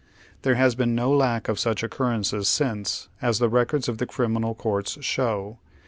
There 0.41 0.55
has 0.55 0.73
been 0.73 0.95
no 0.95 1.11
lack 1.11 1.47
of 1.47 1.59
such 1.59 1.83
occurrences 1.83 2.47
since, 2.47 3.07
as 3.21 3.37
the 3.37 3.49
records 3.49 3.87
of 3.87 3.99
the 3.99 4.07
criminal 4.07 4.55
courts 4.55 4.97
show. 5.03 5.59